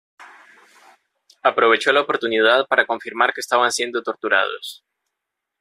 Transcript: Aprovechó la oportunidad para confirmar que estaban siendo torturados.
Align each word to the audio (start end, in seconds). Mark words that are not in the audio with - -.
Aprovechó 1.43 1.91
la 1.91 2.01
oportunidad 2.01 2.65
para 2.65 2.87
confirmar 2.87 3.35
que 3.35 3.41
estaban 3.41 3.71
siendo 3.71 4.01
torturados. 4.01 4.83